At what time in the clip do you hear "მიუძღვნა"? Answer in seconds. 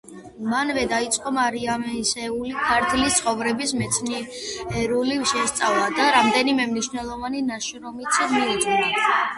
8.35-9.17